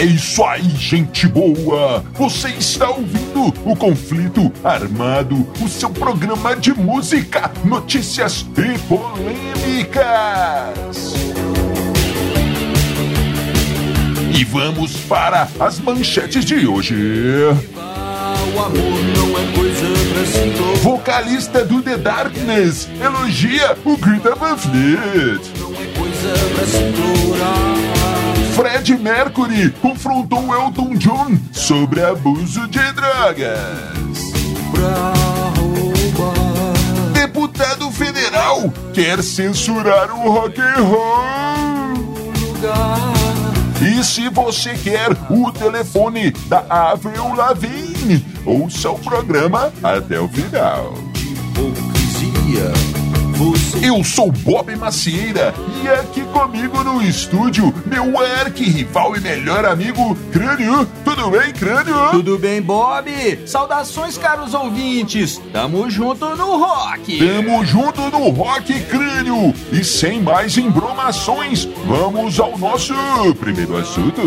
[0.00, 2.02] É isso aí, gente boa!
[2.14, 10.06] Você está ouvindo o Conflito Armado, o seu programa de música, notícias e polêmicas.
[14.34, 16.96] E vamos para as manchetes de hoje.
[20.80, 25.42] Vocalista do The Darkness elogia o Greta Van Fleet.
[25.58, 27.79] Não é coisa pra se.
[28.60, 33.58] Fred Mercury confrontou Elton John sobre abuso de drogas.
[37.14, 42.02] Deputado federal quer censurar o rock and roll.
[43.80, 50.92] E se você quer o telefone da Avril Lavigne, ouça o programa até o final.
[51.16, 52.89] Hipocrisia.
[53.40, 60.14] Você Eu sou Bob Macieira e aqui comigo no estúdio, meu arqui-rival e melhor amigo,
[60.30, 60.86] Crânio.
[61.02, 62.10] Tudo bem, Crânio?
[62.10, 63.08] Tudo bem, Bob?
[63.46, 65.40] Saudações, caros ouvintes!
[65.54, 67.18] Tamo junto no rock!
[67.18, 69.54] Tamo junto no Rock Crânio.
[69.72, 72.92] E sem mais embromações, vamos ao nosso
[73.40, 74.20] primeiro assunto.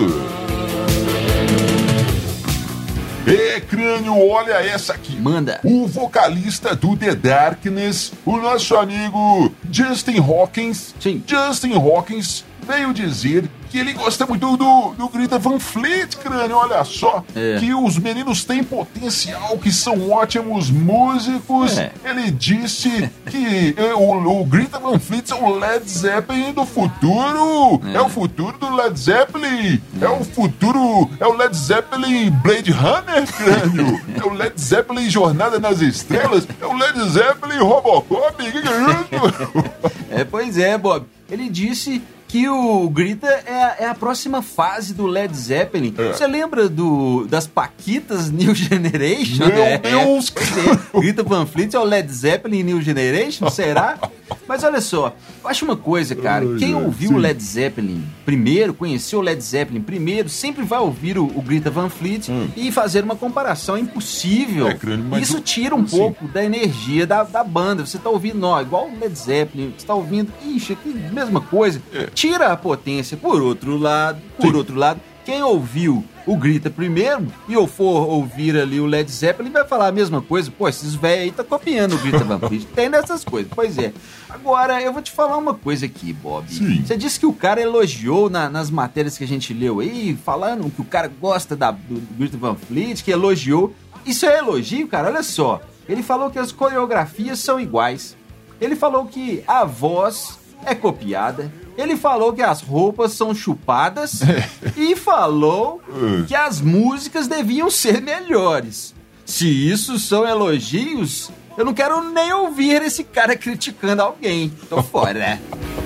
[3.25, 5.15] É, Crânio, olha essa aqui.
[5.19, 5.59] Manda.
[5.63, 10.93] O vocalista do The Darkness, o nosso amigo Justin Hawkins.
[10.99, 11.23] Sim.
[11.25, 16.57] Justin Hawkins veio dizer que ele gosta muito do, do Greta Van Fleet, crânio.
[16.57, 17.57] Olha só, É.
[17.59, 21.79] que os meninos têm potencial, que são ótimos músicos.
[21.79, 21.91] É.
[22.05, 27.81] Ele disse que é, o, o Greta Van Fleet é o Led Zeppelin do futuro.
[27.91, 29.81] É, o futuro do Led Zeppelin.
[29.99, 30.07] É.
[30.07, 31.09] o futuro.
[31.19, 33.99] É o Led Zeppelin Blade Runner, crânio.
[34.15, 36.47] é o Led Zeppelin Jornada nas Estrelas.
[36.61, 38.37] É o Led Zeppelin Robocop.
[38.37, 39.63] Que que é isso?
[40.11, 41.07] É, pois é, Bob.
[41.31, 42.03] Ele disse
[42.33, 45.93] que o Grita é a, é a próxima fase do Led Zeppelin.
[45.95, 46.13] É.
[46.13, 49.45] Você lembra do, das Paquitas New Generation?
[49.45, 50.97] Meu É, Deus, é.
[50.99, 53.47] Grita Van Fleet é o Led Zeppelin New Generation?
[53.51, 53.99] Será?
[54.47, 56.43] Mas olha só, eu acho uma coisa, cara.
[56.57, 61.25] Quem ouviu o Led Zeppelin primeiro, conheceu o Led Zeppelin primeiro, sempre vai ouvir o,
[61.25, 63.77] o Greta Van Fleet e fazer uma comparação.
[63.77, 64.65] Impossível.
[64.65, 64.69] Hum.
[64.69, 65.97] É, crânio, Isso tira um sim.
[65.97, 67.85] pouco da energia da, da banda.
[67.85, 70.77] Você tá ouvindo, ó, igual o Led Zeppelin, você tá ouvindo, ixi,
[71.11, 71.81] mesma coisa.
[71.93, 72.07] É.
[72.07, 73.17] Tira a potência.
[73.17, 74.57] Por outro lado, por Sim.
[74.57, 79.49] outro lado, quem ouviu o Grita primeiro e eu for ouvir ali o Led Zeppelin
[79.49, 80.49] vai falar a mesma coisa.
[80.51, 82.65] Pô, esses velhos aí tá copiando o Grita Van Fleet.
[82.73, 83.51] Tem dessas coisas.
[83.53, 83.91] Pois é.
[84.29, 86.49] Agora, eu vou te falar uma coisa aqui, Bob.
[86.51, 86.83] Sim.
[86.85, 90.71] Você disse que o cara elogiou na- nas matérias que a gente leu aí, falando
[90.71, 93.73] que o cara gosta da, do, do Greta Van Fleet, que elogiou.
[94.05, 95.09] Isso é elogio, cara?
[95.09, 95.61] Olha só.
[95.87, 98.15] Ele falou que as coreografias são iguais.
[98.61, 101.51] Ele falou que a voz é copiada.
[101.77, 104.21] Ele falou que as roupas são chupadas.
[104.77, 105.81] e falou
[106.27, 108.93] que as músicas deviam ser melhores.
[109.25, 114.51] Se isso são elogios, eu não quero nem ouvir esse cara criticando alguém.
[114.69, 115.39] Tô fora.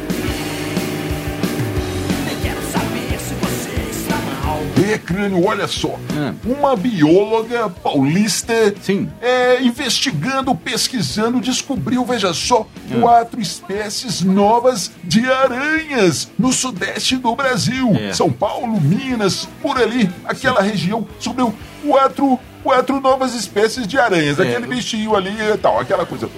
[4.94, 5.98] É, crânio, olha só.
[6.16, 6.34] Ah.
[6.46, 9.09] Uma bióloga paulista Sim.
[9.22, 13.00] é, investigando, pesquisando, descobriu, veja só, Ah.
[13.02, 17.92] quatro espécies novas de aranhas no sudeste do Brasil.
[18.00, 18.14] É.
[18.14, 21.54] São Paulo, Minas, por ali, aquela região, descobriu
[21.86, 24.38] quatro, quatro novas espécies de aranhas.
[24.38, 24.44] É.
[24.44, 26.29] Aquele bichinho ali e tal, aquela coisa.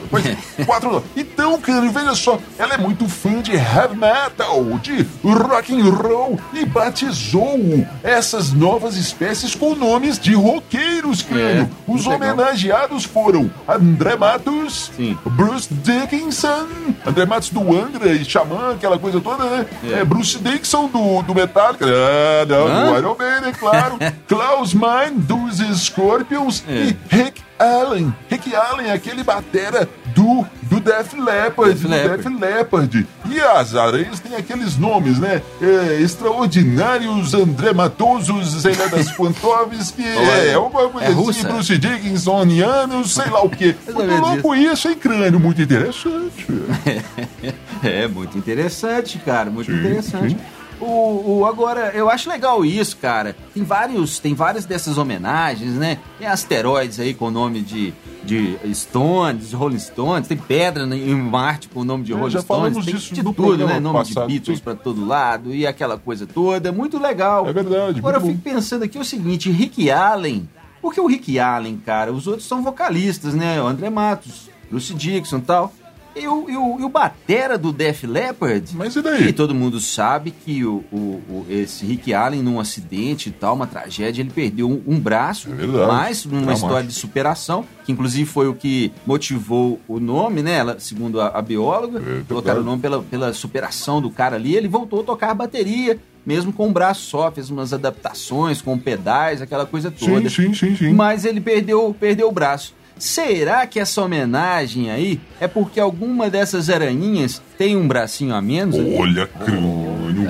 [0.59, 1.09] é, quatro novas.
[1.17, 6.39] Então, crânio, veja só, ela é muito fã de heavy metal, de rock and roll
[6.53, 11.63] e batizou essas novas espécies com nomes de roqueiros, crânio.
[11.63, 15.17] É, Os homenageados foram André Matos, Sim.
[15.31, 16.67] Bruce Dickinson,
[17.07, 19.65] André Matos do Angra e Xamã, aquela coisa toda, né?
[19.83, 19.93] É.
[20.01, 23.97] É, Bruce Dickinson do, do Metallica, ah, não, do Iron Maiden, claro.
[24.29, 26.18] Klaus Meine dos Scorpions
[26.67, 26.71] É.
[26.71, 28.13] e Rick Allen.
[28.29, 32.17] Rick Allen, aquele batera do, do Def Leppard, Def do.
[32.17, 33.07] Def Leppard.
[33.29, 35.41] E as aranhas têm aqueles nomes, né?
[35.61, 41.43] É, extraordinários, André Matosos, sei lá das Pantovski, é, alguma coisa É assim?
[41.43, 43.75] Bruce Dickinsonianos, sei lá o quê.
[43.85, 45.39] Muito sabia louco isso, hein, crânio?
[45.39, 46.47] Muito interessante.
[47.81, 50.31] É, muito interessante, cara, muito Sim, interessante.
[50.31, 50.37] sim.
[50.79, 53.35] O, o- agora, eu acho legal isso, cara.
[53.53, 55.99] Tem vários, tem várias dessas homenagens, né?
[56.17, 57.93] Tem asteroides aí com o nome de,
[58.23, 62.39] de Stones, de Rolling Stones, tem pedra em Marte com o nome de É, Rolling
[62.39, 63.79] Stones, tem de tudo, né?
[63.79, 66.71] Nome passado, de Beatles pra todo lado e aquela coisa toda.
[66.71, 67.45] Muito legal.
[67.47, 70.47] É verdade, Agora eu fico pensando aqui o seguinte, Rick Allen.
[70.81, 72.13] Por que o Rick Allen, cara?
[72.13, 73.61] Os outros são vocalistas, né?
[73.61, 75.73] O André Matos, Bruce Dixon e tal.
[76.19, 78.75] E o, e o, e o batera do Def Leppard?
[78.75, 79.27] Mas e daí?
[79.29, 83.55] E todo mundo sabe que o, o, o- esse Rick Allen, num acidente e tal,
[83.55, 85.87] uma tragédia, ele perdeu um, um braço, É verdade.
[85.87, 86.65] mas numa Traumático.
[86.67, 90.55] história de superação, que inclusive foi o que motivou o nome, né?
[90.57, 92.25] Ela, segundo a, a bióloga, verdade.
[92.27, 94.55] colocaram o nome pela, pela superação do cara ali.
[94.55, 99.41] Ele voltou a tocar bateria, mesmo com o braço só, fez umas adaptações com pedais,
[99.41, 100.29] aquela coisa toda.
[100.29, 100.93] Sim, sim, sim, sim.
[100.93, 102.73] Mas ele perdeu, perdeu o braço.
[102.99, 108.75] Será que essa homenagem aí é porque alguma dessas aranhinhas tem um bracinho a menos?
[108.75, 110.29] Olha, crânio.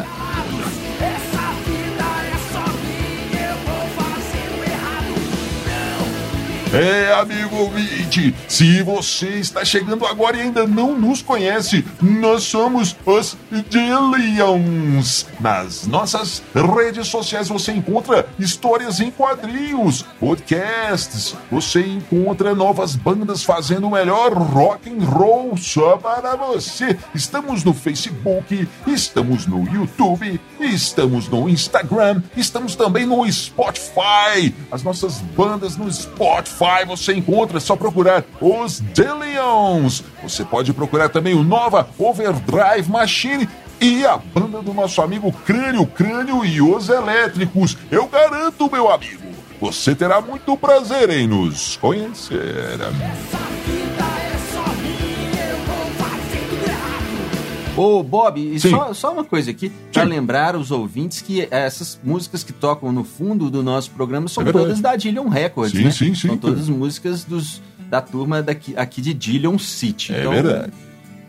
[6.72, 8.09] É, amigo ouvinte,
[8.48, 13.38] se você está chegando agora e ainda não nos conhece, nós somos os
[13.70, 15.28] Dillions.
[15.40, 23.88] Nas nossas redes sociais você encontra histórias em quadrinhos, podcasts, você encontra novas bandas fazendo
[23.88, 26.98] o melhor rock and roll só para você.
[27.14, 34.54] Estamos no Facebook, estamos no YouTube, estamos no Instagram, estamos também no Spotify.
[34.72, 40.04] As nossas bandas no Spotify você encontra, só procurar os Dillions.
[40.24, 43.48] Você pode procurar também o Nova Overdrive Machine
[43.82, 47.78] e a banda do nosso amigo Crânio, Crânio e os Elétricos.
[47.92, 49.22] Eu garanto, meu amigo,
[49.60, 52.80] você terá muito prazer em nos conhecer.
[52.80, 53.50] É.
[57.80, 62.44] Ô, Bob, e só, só uma coisa aqui, para lembrar os ouvintes que essas músicas
[62.44, 65.92] que tocam no fundo do nosso programa são É todas da Dillion Records, Sim, né?
[65.92, 66.28] sim, sim.
[66.28, 70.14] São todas músicas dos, da turma daqui, aqui de Dillion City.
[70.14, 70.72] É Então, verdade.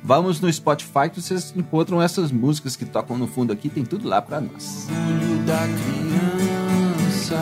[0.03, 4.09] Vamos no Spotify que vocês encontram essas músicas que tocam no fundo aqui, tem tudo
[4.09, 4.89] lá pra nós.
[4.89, 7.37] orgulho da criança.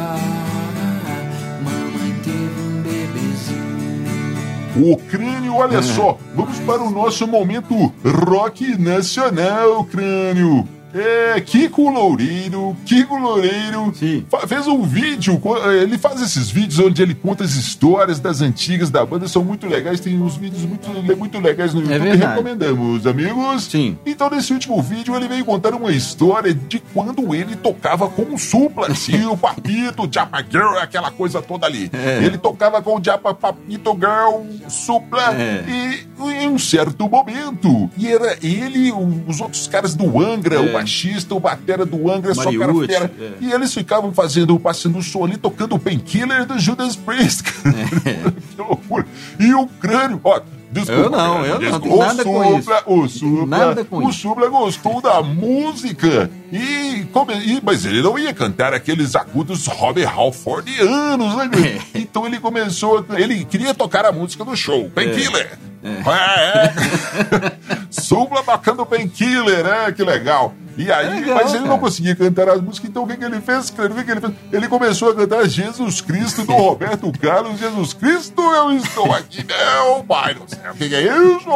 [1.62, 4.92] Mamãe teve um bebezinho.
[4.92, 7.74] O crânio, olha só, vamos para o nosso momento
[8.04, 10.66] rock nacional, crânio.
[10.94, 14.24] É, Kiko Loureiro, Kiko Loureiro Sim.
[14.46, 18.88] fez um vídeo, co- ele faz esses vídeos onde ele conta as histórias das antigas
[18.90, 22.26] da banda, são muito legais, tem uns vídeos muito, muito legais no YouTube, verdade.
[22.32, 23.64] recomendamos, amigos.
[23.64, 23.98] Sim.
[24.06, 28.38] Então, nesse último vídeo, ele veio contar uma história de quando ele tocava com o
[28.38, 31.90] Supla, assim, o Papito, o Japa Girl, aquela coisa toda ali.
[31.92, 32.24] É.
[32.24, 35.64] Ele tocava com o Japa Papito Girl, Supla, É.
[35.68, 36.08] e
[36.42, 38.92] em um certo momento, e era ele,
[39.26, 40.58] os outros caras do Angra, É.
[40.58, 43.32] o baixista, o batera do Angra, só cara Mariucci, fera, é.
[43.40, 47.74] e eles ficavam fazendo, passando o som ali, tocando o Painkiller do Judas Priest, cara.
[48.54, 49.06] que loucura.
[49.38, 50.40] E o crânio, ó,
[50.70, 54.10] Desculpa, Eu não, eu não, tenho nada o com Supla, O Supla, Nada com o
[54.10, 54.20] isso.
[54.20, 60.04] Supla gostou da música e, come- e- mas ele não ia cantar aqueles agudos Robbie
[60.04, 61.48] Halfordianos, né?
[61.50, 61.82] meu?
[61.94, 65.58] Então ele começou, ele queria tocar a música do show, Painkiller.
[65.82, 65.88] É.
[65.88, 67.52] é.
[67.90, 69.92] Supla tocando Painkiller, né?
[69.92, 70.54] Que legal.
[70.78, 71.80] E aí, Legal, mas ele não cara.
[71.80, 73.68] conseguia cantar as músicas, então o que, que ele fez?
[73.68, 74.32] O que, ele fez?
[74.52, 77.58] Ele começou a cantar Jesus Cristo do Roberto Carlos.
[77.58, 80.72] Jesus Cristo, eu estou aqui, meu pai do céu.
[80.72, 81.48] O que, que é isso?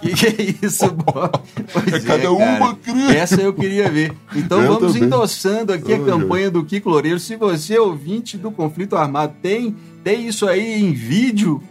[0.00, 1.30] Que que é isso, Bob?
[1.72, 3.12] Pois É cada uma, cria.
[3.18, 4.12] Essa eu queria ver.
[4.34, 5.08] Então Eu vamos também.
[5.08, 7.18] endossando aqui a Ai, campanha do Kiko Loureiro.
[7.18, 9.74] Se você, ouvinte do conflito armado, tem,
[10.04, 11.62] tem isso aí em vídeo,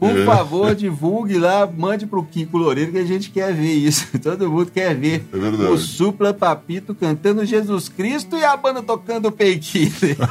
[0.00, 0.24] por É.
[0.24, 4.06] favor, divulgue lá, mande pro Kiko Loureiro que a gente quer ver isso.
[4.18, 5.24] Todo mundo quer ver.
[5.32, 5.70] É verdade.
[5.70, 10.16] O Supla Papito cantando Jesus Cristo e a banda tocando Painkiller.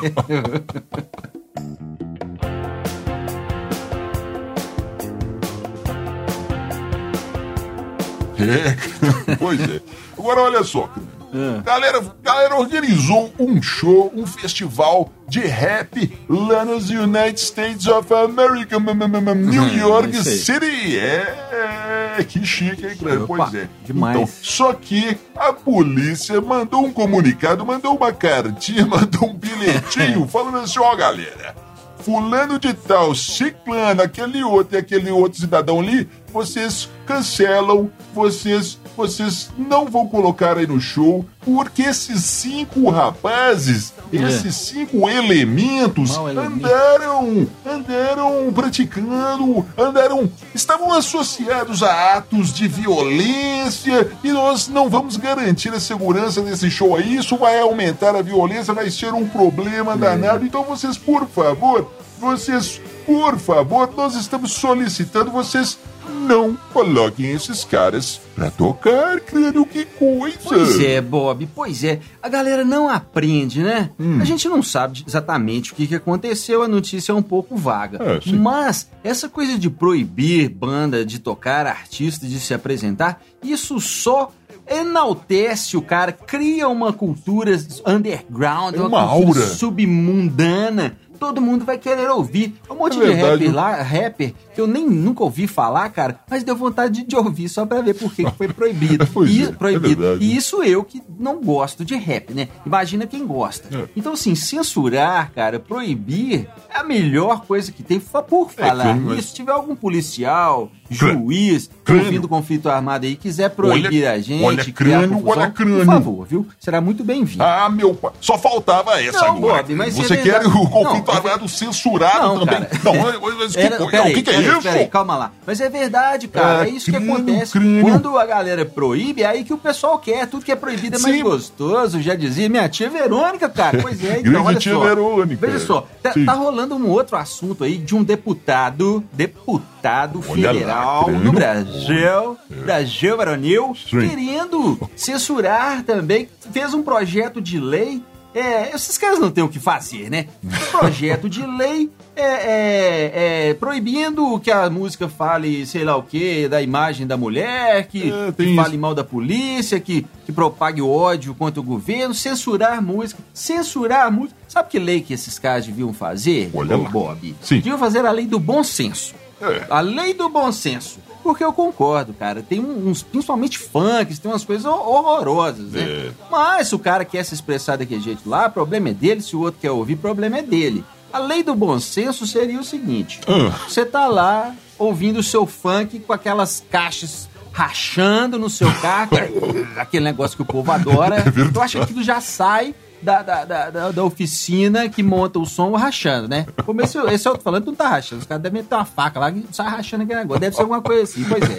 [8.40, 9.82] É, pois é.
[10.18, 10.90] Agora olha só.
[11.34, 11.62] É.
[11.62, 18.78] Galera, galera organizou um show, um festival de rap lá nos United States of America,
[18.78, 20.24] m- m- m- New York aí.
[20.24, 20.98] City.
[20.98, 23.28] É, que chique, hein, Cleber?
[23.28, 23.68] Pois é.
[23.86, 24.16] demais.
[24.16, 30.58] Então, só que a polícia mandou um comunicado, mandou uma cartinha, mandou um bilhetinho falando
[30.58, 31.56] assim, ó, galera.
[32.00, 39.50] Fulano de tal, ciclano, aquele outro e aquele outro cidadão ali, vocês cancelam, vocês, vocês
[39.58, 46.40] não vão colocar aí no show, porque esses cinco rapazes, esses cinco elementos, elemento.
[46.40, 55.74] andaram, andaram praticando, andaram, estavam associados a atos de violência e nós não vamos garantir
[55.74, 57.16] a segurança desse show aí.
[57.16, 60.46] Isso vai aumentar a violência, vai ser um problema danado.
[60.46, 68.20] Então vocês, por favor, vocês, por favor, nós estamos solicitando vocês não coloquem esses caras
[68.36, 70.38] pra tocar, crânio, que coisa.
[70.44, 72.00] Pois é, Bob, pois é.
[72.22, 73.92] A galera não aprende, né?
[74.00, 74.20] Hum.
[74.22, 78.00] A gente não sabe exatamente o que, que aconteceu, a notícia é um pouco vaga.
[78.02, 78.32] É.
[78.32, 84.32] Mas essa coisa de proibir banda de tocar, artistas de se apresentar, isso só
[84.70, 89.56] enaltece o cara, cria uma cultura underground, uma, uma cultura aura.
[89.56, 90.98] submundana.
[91.20, 92.56] Todo mundo vai querer ouvir.
[92.70, 96.44] Um monte É de rapper lá, rapper, que eu nem nunca ouvi falar, cara, mas
[96.44, 99.06] deu vontade de ouvir só pra ver por que foi proibido.
[99.08, 100.18] Pois E- é, é proibido.
[100.22, 102.48] E isso eu que não gosto de rap, né?
[102.66, 103.68] Imagina quem gosta.
[103.76, 103.88] É.
[103.96, 108.00] Então, assim, censurar, cara, proibir é a melhor coisa que tem.
[108.00, 110.72] Por falar mas- nisso, se tiver algum policial.
[110.90, 115.52] Juiz, ouvindo conflito armado aí, quiser proibir Olha- a gente, olha criar crânio, confusão, olha
[115.52, 115.78] crânio.
[115.78, 116.48] por favor, viu?
[116.60, 117.44] Será muito bem-vindo.
[117.44, 118.12] Ah, meu pai.
[118.22, 119.64] Só faltava essa Não, agora.
[119.64, 122.62] Bob, mas Você é quer o conflito Não, é armado censurado Não, também?
[122.66, 122.70] cara.
[122.84, 124.62] Não, que Era- peraí, o que, que é isso?
[124.62, 125.32] Peraí, calma lá.
[125.46, 126.62] Mas é verdade, cara.
[126.62, 127.52] Ah, é isso que crânio, acontece.
[127.52, 127.82] crânio.
[127.84, 130.28] Quando a galera proíbe, é aí que o pessoal quer.
[130.28, 131.24] Tudo que é proibido é mais Sim.
[131.24, 132.02] gostoso.
[132.02, 133.80] Já dizia minha tia Verônica, cara.
[133.90, 134.80] Pois é, então, olha tia só.
[134.80, 135.46] Verônica.
[135.48, 141.12] Veja só, tá, tá rolando um outro assunto aí de um deputado, deputado Lá, federal
[141.12, 144.08] do Brasil, Brasil Varonil, Sim.
[144.08, 146.30] querendo censurar também.
[146.52, 148.04] Fez um projeto de lei.
[148.34, 150.28] É, esses caras não têm o que fazer, né?
[150.44, 153.12] Um projeto de lei é, é,
[153.50, 158.12] é, proibindo que a música fale, sei lá o que, da imagem da mulher, que,
[158.12, 163.24] É, que fale mal da polícia, que, que propague ódio contra o governo, censurar música,
[163.34, 164.38] censurar música.
[164.48, 166.90] Sabe que lei que esses caras deviam fazer, Olha lá.
[166.90, 167.36] Bob?
[167.42, 167.56] Sim.
[167.56, 169.16] Deviam fazer a lei do bom senso.
[169.42, 169.66] É.
[169.70, 171.00] A lei do bom senso.
[171.24, 172.42] Porque eu concordo, cara.
[172.42, 175.82] Tem uns, principalmente funks, tem umas coisas hor- horrorosas, né?
[175.82, 176.12] É.
[176.32, 179.22] Mas se o cara quer se expressar daquele jeito lá, problema é dele.
[179.22, 180.84] Se o outro quer ouvir, problema é dele.
[181.12, 183.56] A lei do bom senso seria o seguinte: Ah.
[183.68, 189.12] você tá lá ouvindo o seu funk com aquelas caixas rachando no seu carro,
[189.78, 191.18] aquele negócio que o povo adora.
[191.18, 191.24] É
[191.58, 195.74] eu acho que aquilo já sai da, da, da, da- oficina que monta o som
[195.76, 196.46] rachando, né?
[196.66, 198.22] Como esse, esse falando, não tá rachando.
[198.22, 200.42] Os caras devem ter uma faca lá que sai rachando aquele negócio.
[200.42, 201.54] Deve ser alguma coisa assim, pois é.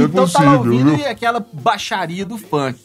[0.00, 0.98] É então tá possível, ouvindo viu?
[0.98, 2.78] e aquela baixaria do funk.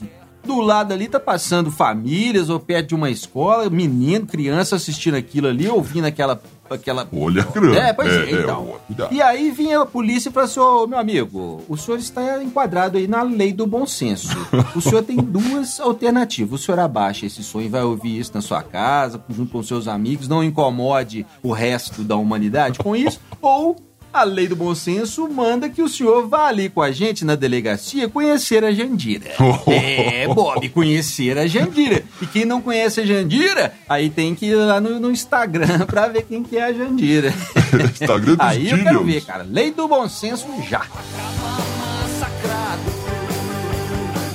[0.49, 5.47] Do lado ali tá passando famílias ou perto de uma escola, menino, criança assistindo aquilo
[5.47, 6.41] ali, ouvindo aquela.
[6.67, 7.75] aquela Olha, crânio.
[7.77, 8.75] é, pois é, É, é, então.
[8.87, 9.13] cuidado.
[9.13, 12.97] e aí vinha a polícia e falou assim: Ô, meu amigo, o senhor está enquadrado
[12.97, 14.35] aí na lei do bom senso.
[14.75, 16.59] O senhor tem duas alternativas.
[16.59, 19.87] O senhor abaixa esse som e vai ouvir isso na sua casa, junto com seus
[19.87, 23.75] amigos, não incomode o resto da humanidade com isso, ou.
[24.11, 27.35] A lei do bom senso manda que o senhor vá ali com a gente na
[27.35, 29.29] delegacia conhecer a Jandira.
[29.67, 32.03] É, Bob, conhecer a Jandira.
[32.19, 36.07] E quem não conhece a Jandira, aí tem que ir lá no, no Instagram pra
[36.07, 37.31] ver quem que é a Jandira.
[37.93, 39.45] Instagram dos Aí eu quero ver, cara.
[39.47, 40.79] Lei do bom senso já.
[41.99, 42.81] Massacrado.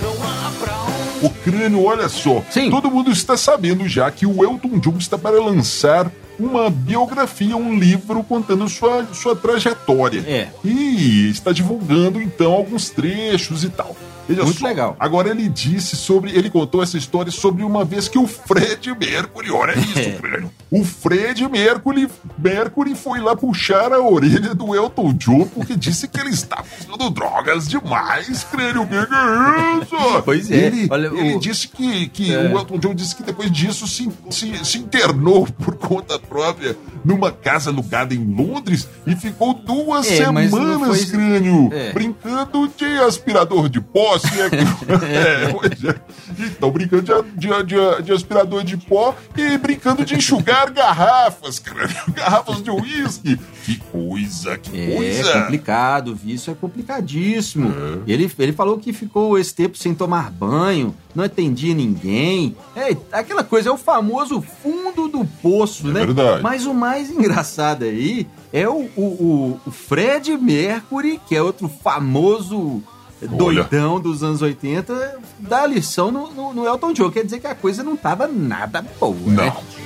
[0.00, 2.44] Não há pra onde O crânio, olha só.
[2.48, 2.70] Sim.
[2.70, 7.78] Todo mundo está sabendo já que o Elton John está para lançar uma biografia, um
[7.78, 10.20] livro contando sua, sua trajetória.
[10.26, 10.48] É.
[10.64, 13.96] E está divulgando, então, alguns trechos e tal.
[14.26, 14.96] Veja Muito só, legal.
[14.98, 16.30] Agora ele disse sobre.
[16.30, 20.12] Ele contou essa história sobre uma vez que o Fred Mercury, olha isso, É.
[20.12, 20.50] crânio.
[20.70, 26.18] O Fred Mercury, Mercury foi lá puxar a orelha do Elton John porque disse que
[26.18, 28.84] ele estava usando drogas demais, crânio.
[28.84, 29.94] O que, que é isso?
[30.24, 32.38] Pois é, Ele, olha, ele o- disse que, que É.
[32.50, 37.30] o Elton John disse que depois disso se, se, se internou por conta própria numa
[37.30, 41.92] casa alugada em Londres e ficou duas É, semanas, foi- crânio, É.
[41.92, 44.18] brincando de aspirador de pó.
[44.18, 45.94] Se é é, pois é.
[46.38, 47.02] Então, brincando
[47.36, 51.94] de, de, de, de aspirador de pó e brincando de enxugar garrafas, crânio.
[52.14, 53.38] Garrafas de uísque.
[53.64, 55.40] Que coisa, que É coisa.
[55.42, 57.72] complicado, o vício é complicadíssimo.
[58.06, 62.56] Ele, ele falou que ficou esse tempo sem tomar banho, não atendia ninguém.
[62.76, 66.00] É aquela coisa, é o famoso fundo do poço, É né?
[66.06, 66.42] verdade.
[66.42, 72.82] Mas o mais engraçado aí é o, o, o- Fred Mercury, que é outro famoso
[73.22, 77.10] doidão dos anos 80, dá lição no, no, no Elton John.
[77.10, 79.46] Quer dizer que a coisa não tava nada boa, né?
[79.46, 79.84] Não.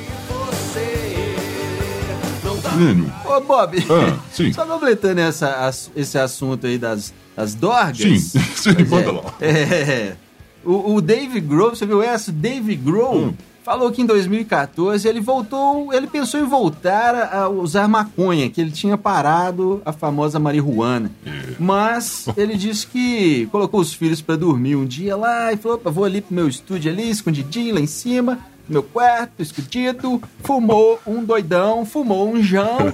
[2.61, 3.13] Crânio.
[3.25, 4.53] Ô, Bob, Ah, sim.
[4.53, 7.99] só completando essa, esse assunto aí das, das dorgas.
[7.99, 8.19] Sim,
[8.57, 9.13] sim, manda é.
[9.13, 9.23] lá.
[9.41, 10.17] É,
[10.65, 12.31] o, o Dave Grohl, você viu essa?
[12.31, 13.35] O Dave Grohl Hum.
[13.69, 18.71] Falou que em 2014 ele voltou, ele pensou em voltar a, usar maconha, que ele
[18.71, 21.11] tinha parado a famosa marihuana.
[21.27, 21.53] É.
[21.59, 25.91] Mas ele disse que colocou os filhos pra dormir um dia lá e falou: "Opa,
[25.91, 28.39] vou ali pro meu estúdio ali, escondidinho lá em cima.
[28.69, 32.93] Meu quarto, escondido, fumou um doidão, fumou um jão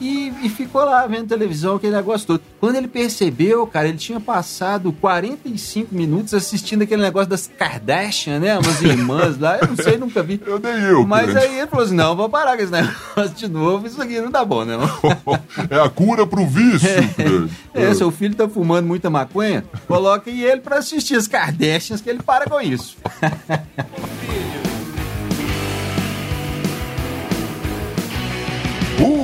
[0.00, 2.42] e, e ficou lá vendo televisão, aquele negócio todo.
[2.60, 8.58] Quando ele percebeu, cara, ele tinha passado 45 minutos assistindo aquele negócio das Kardashian, né?
[8.58, 10.40] Umas irmãs lá, eu não sei, nunca vi.
[10.46, 13.48] Eu nem eu, Mas aí ele falou assim: não, vou parar com esse negócio de
[13.48, 14.80] novo, isso aqui não dá bom, não.
[15.70, 17.50] É a cura pro vício, crânio.
[17.74, 22.22] É, seu filho tá fumando muita maconha, coloque ele pra assistir as Kardashians que ele
[22.22, 22.96] para com isso.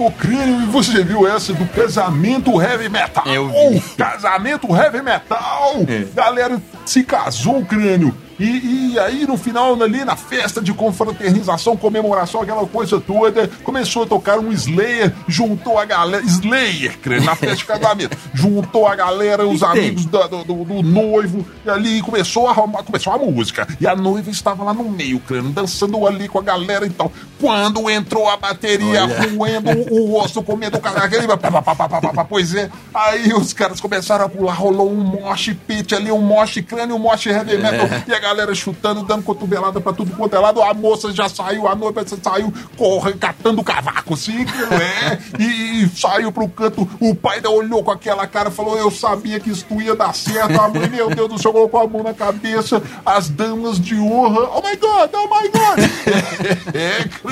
[0.06, 3.25] Ô, crânio, e você viu essa do casamento heavy metal?
[3.26, 3.80] Eu vi.
[3.97, 5.75] Casamento heavy metal!
[5.88, 6.04] É.
[6.14, 8.12] Galera se casou, crânio.
[8.40, 14.02] E, e aí, no final, ali na festa de confraternização, comemoração, aquela coisa toda, começou
[14.02, 16.25] a tocar um Slayer, juntou a galera.
[16.25, 18.16] Slayer, crânio, na festa de casamento.
[18.35, 23.18] juntou a galera, os amigos do, do- do noivo, e ali começou a, começou a
[23.18, 23.68] música.
[23.80, 27.12] E a noiva estava lá no meio, crânio, dançando ali com a galera e tal.
[27.42, 29.37] Quando entrou a bateria, Olha.
[29.37, 31.26] roendo o osso, comendo o cara, aquele.
[31.26, 34.52] pá, pá, pá, pá, pá, pá, pá, Pois é, aí os caras começaram a pular,
[34.52, 38.54] rolou um mosh pit ali, um mosh crânio, um mosh heavy metal, e a galera
[38.54, 40.62] chutando, dando cotovelada pra tudo quanto é lado.
[40.62, 45.18] A moça já saiu, a noiva já saiu, corre, catando o cavaco, assim, não é,
[45.40, 46.88] e, e saiu pro canto.
[47.00, 50.14] O pai da olhou com aquela cara e falou: Eu sabia que isso ia dar
[50.14, 50.61] certo.
[50.61, 52.80] A mãe, meu Deus do céu, colocou a mão na cabeça.
[53.04, 55.80] As damas de honra, oh my god, oh my god.
[56.72, 57.31] é,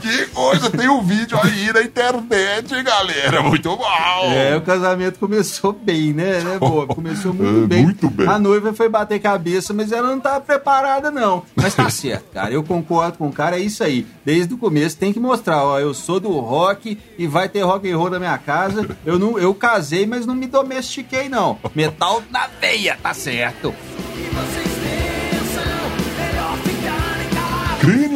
[0.00, 3.84] que coisa, tem um vídeo aí na internet, galera, muito bom.
[4.32, 6.94] É, o casamento começou bem, né, né, Bob?
[6.94, 7.82] Começou muito É, bem.
[7.84, 8.26] muito bem.
[8.28, 11.42] A noiva foi bater cabeça, mas ela não tava preparada, não.
[11.54, 12.50] Mas tá certo, cara.
[12.52, 14.06] Eu concordo com o cara, é isso aí.
[14.24, 17.90] Desde o começo tem que mostrar, ó, eu sou do rock e vai ter rock
[17.90, 18.88] and roll na minha casa.
[19.04, 21.58] Eu não, eu casei, mas não me domestiquei, não.
[21.74, 23.74] Metal na veia, tá certo.
[24.14, 24.63] Vocês pensam,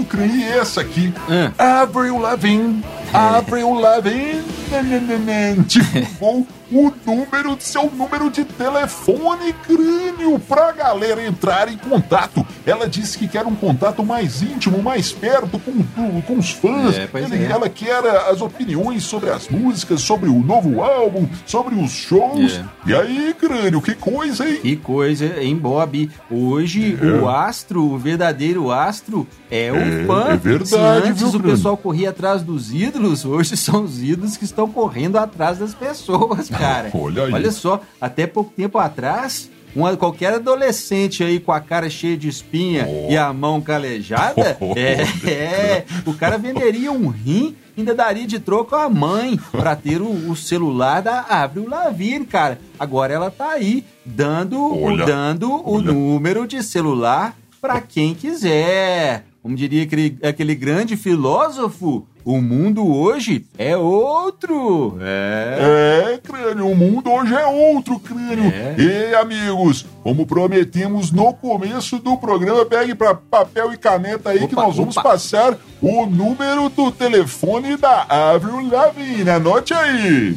[0.04, 1.12] crânio, e essa aqui?
[1.58, 1.82] Ah.
[1.82, 11.24] Avril Lavigne, Avril Lavigne, nananana, divulgou o número, seu número de telefone, crânio, pra galera
[11.26, 12.46] entrar em contato.
[12.66, 16.96] Ela disse que quer um contato mais íntimo, mais perto com, com- com os fãs.
[16.96, 17.50] É, Ele- é.
[17.50, 22.54] Ela quer as opiniões sobre as músicas, sobre o novo álbum, sobre os shows.
[22.54, 22.64] É.
[22.90, 24.58] E aí, crânio, que coisa, hein?
[24.60, 26.10] Que coisa, hein, Bob?
[26.30, 30.24] Hoje o astro, o verdadeiro astro, é o É, fã.
[30.32, 31.54] é verdade, Se antes viu, o Bruno?
[31.54, 36.50] pessoal corria atrás dos ídolos, hoje são os ídolos que estão correndo atrás das pessoas,
[36.58, 36.90] cara.
[36.94, 37.52] Olha aí.
[37.52, 39.50] só, até pouco tempo atrás.
[39.76, 45.30] Uma, qualquer adolescente aí com a cara cheia de espinha e a mão calejada, é,
[45.30, 50.30] é, o cara venderia um rim ainda daria de troco a mãe pra ter o,
[50.30, 52.58] o celular da Avril Lavigne, cara.
[52.78, 55.92] Agora ela tá aí dando, o- Olha, dando o olha.
[55.92, 59.24] número de celular pra quem quiser.
[59.48, 64.98] Como diria aquele, aquele grande filósofo, o mundo hoje é outro.
[65.00, 66.12] É.
[66.12, 68.52] É, crânio, o mundo hoje é outro, crânio.
[68.52, 68.76] É.
[68.78, 74.54] E, amigos, como prometemos no começo do programa, pegue para papel e caneta aí que
[74.54, 75.08] Opa, nós vamos opa.
[75.08, 79.30] passar o número do telefone da Avril Lavigne.
[79.30, 80.36] Anote aí.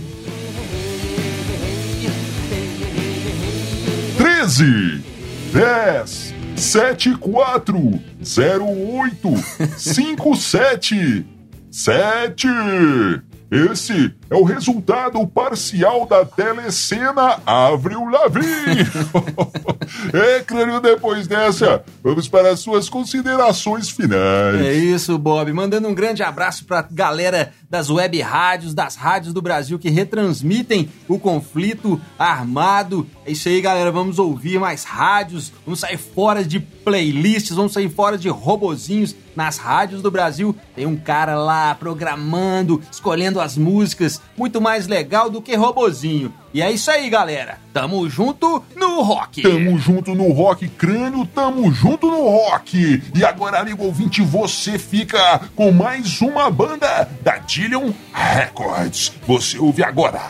[4.18, 5.04] 13
[5.52, 6.31] 10
[6.62, 9.36] 74 08
[9.78, 11.26] 57
[11.72, 18.88] 7 Esse é o resultado parcial da telecena Avril Lavigne.
[20.14, 24.62] é, crânio, depois dessa, vamos para as suas considerações finais.
[24.62, 25.52] É isso, Bob.
[25.52, 30.90] Mandando um grande abraço pra galera das web rádios, das rádios do Brasil que retransmitem
[31.10, 33.06] o conflito armado.
[33.26, 33.92] É isso aí, galera.
[33.92, 39.58] Vamos ouvir mais rádios, vamos sair fora de playlists, vamos sair fora de robozinhos nas
[39.58, 40.56] rádios do Brasil.
[40.76, 46.34] Tem um cara lá programando, escolhendo as músicas, muito mais legal do que robozinho.
[46.54, 47.60] E é isso aí, galera.
[47.74, 49.42] Tamo junto no rock.
[49.42, 53.02] Tamo junto no rock, crânio, tamo junto no rock.
[53.16, 59.14] E agora, amigo ouvinte, você fica com mais uma banda da Dillion Records.
[59.28, 60.22] Você ouve agora,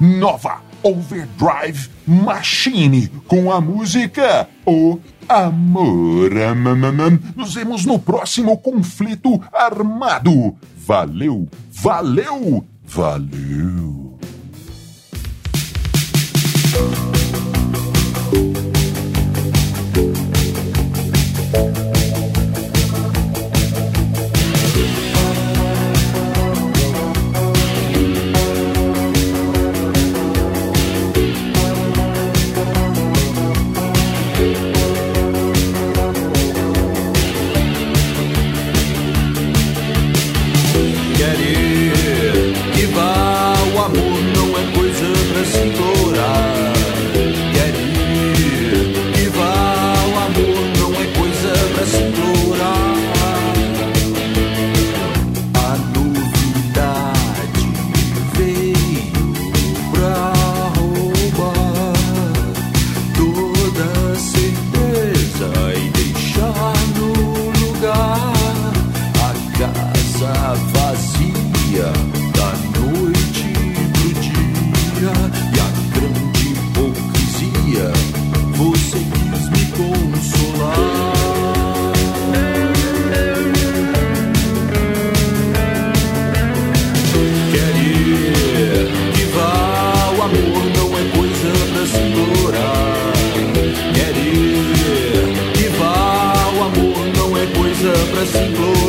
[0.00, 6.30] nova Overdrive Machine, com a música O Amor.
[7.34, 10.56] Nos vemos no próximo conflito armado.
[10.76, 14.05] Valeu, valeu, valeu.
[98.16, 98.85] Pra se.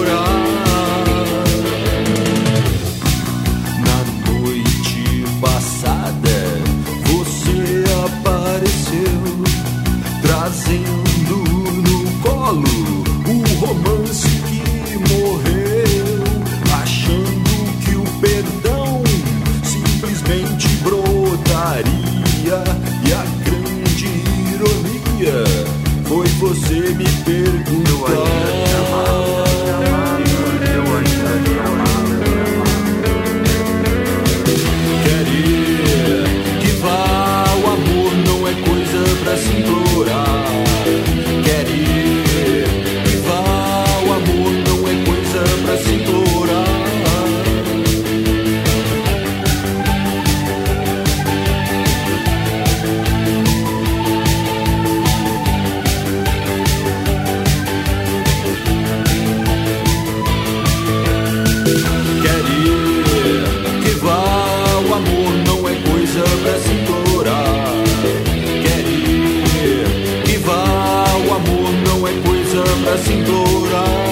[72.57, 74.06] Não é